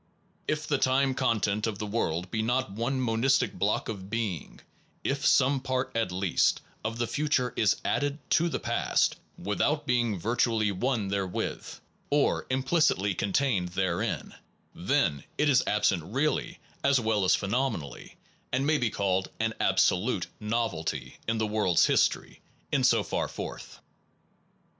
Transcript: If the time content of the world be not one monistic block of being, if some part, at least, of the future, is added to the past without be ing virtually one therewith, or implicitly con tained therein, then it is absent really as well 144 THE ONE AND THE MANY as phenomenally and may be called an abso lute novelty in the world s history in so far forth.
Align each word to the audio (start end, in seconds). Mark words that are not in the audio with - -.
If 0.47 0.65
the 0.65 0.79
time 0.79 1.13
content 1.13 1.67
of 1.67 1.77
the 1.77 1.85
world 1.85 2.31
be 2.31 2.41
not 2.41 2.71
one 2.71 2.99
monistic 2.99 3.53
block 3.53 3.87
of 3.87 4.09
being, 4.09 4.59
if 5.03 5.23
some 5.23 5.59
part, 5.59 5.91
at 5.93 6.11
least, 6.11 6.59
of 6.83 6.97
the 6.97 7.05
future, 7.05 7.53
is 7.55 7.75
added 7.85 8.17
to 8.31 8.49
the 8.49 8.57
past 8.59 9.17
without 9.37 9.85
be 9.85 9.99
ing 9.99 10.17
virtually 10.17 10.71
one 10.71 11.09
therewith, 11.09 11.67
or 12.09 12.47
implicitly 12.49 13.13
con 13.13 13.31
tained 13.31 13.73
therein, 13.75 14.33
then 14.73 15.23
it 15.37 15.47
is 15.49 15.61
absent 15.67 16.01
really 16.05 16.57
as 16.83 16.99
well 16.99 17.21
144 17.21 17.49
THE 17.49 17.55
ONE 17.55 17.65
AND 17.71 17.73
THE 17.77 17.79
MANY 17.85 18.07
as 18.07 18.09
phenomenally 18.09 18.17
and 18.51 18.65
may 18.65 18.77
be 18.79 18.89
called 18.89 19.29
an 19.39 19.53
abso 19.61 20.03
lute 20.03 20.25
novelty 20.39 21.19
in 21.27 21.37
the 21.37 21.45
world 21.45 21.77
s 21.77 21.85
history 21.85 22.41
in 22.71 22.83
so 22.83 23.03
far 23.03 23.27
forth. 23.27 23.79